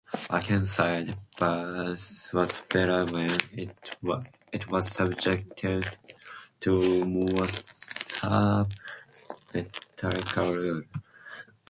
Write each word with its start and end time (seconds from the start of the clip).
Akenside's 0.35 1.13
verse 1.37 2.33
was 2.33 2.61
better 2.71 3.05
when 3.05 3.29
it 4.51 4.67
was 4.67 4.89
subjected 4.91 5.85
to 6.59 7.05
more 7.05 7.47
severe 7.47 8.65
metrical 9.53 10.53
rules. 10.53 10.85